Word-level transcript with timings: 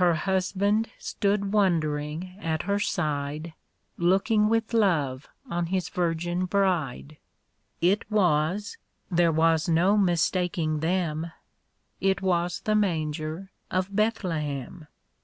Her 0.00 0.14
husband 0.14 0.90
stood 0.98 1.52
wondering 1.52 2.36
at 2.40 2.62
her 2.62 2.80
side, 2.80 3.54
Looking 3.96 4.48
with 4.48 4.74
love 4.74 5.28
on 5.48 5.66
his 5.66 5.88
virgin 5.88 6.44
bride; 6.46 7.18
It 7.80 8.04
was 8.10 8.78
‚ÄĒ 9.12 9.16
there 9.16 9.30
was 9.30 9.68
no 9.68 9.96
mistaking 9.96 10.80
thejn 10.80 11.26
‚ÄĒ 11.26 11.32
It 12.00 12.20
was 12.20 12.62
the 12.62 12.74
manger 12.74 13.52
of 13.70 13.94
Bethlehem 13.94 14.88